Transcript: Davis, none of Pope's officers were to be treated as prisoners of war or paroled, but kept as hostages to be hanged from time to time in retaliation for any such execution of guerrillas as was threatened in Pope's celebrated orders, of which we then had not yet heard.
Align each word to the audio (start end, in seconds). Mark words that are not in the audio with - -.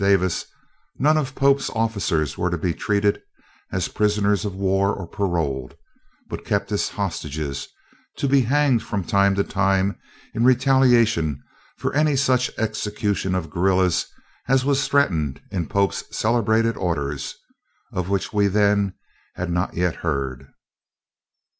Davis, 0.01 0.45
none 0.97 1.15
of 1.15 1.35
Pope's 1.35 1.69
officers 1.69 2.35
were 2.35 2.49
to 2.49 2.57
be 2.57 2.73
treated 2.73 3.21
as 3.71 3.87
prisoners 3.87 4.45
of 4.45 4.55
war 4.55 4.91
or 4.95 5.05
paroled, 5.05 5.75
but 6.27 6.43
kept 6.43 6.71
as 6.71 6.89
hostages 6.89 7.67
to 8.17 8.27
be 8.27 8.41
hanged 8.41 8.81
from 8.81 9.03
time 9.03 9.35
to 9.35 9.43
time 9.43 9.95
in 10.33 10.43
retaliation 10.43 11.43
for 11.77 11.93
any 11.93 12.15
such 12.15 12.49
execution 12.57 13.35
of 13.35 13.51
guerrillas 13.51 14.07
as 14.47 14.65
was 14.65 14.87
threatened 14.87 15.39
in 15.51 15.67
Pope's 15.67 16.03
celebrated 16.09 16.75
orders, 16.77 17.35
of 17.93 18.09
which 18.09 18.33
we 18.33 18.47
then 18.47 18.95
had 19.35 19.51
not 19.51 19.75
yet 19.75 19.97
heard. 19.97 20.47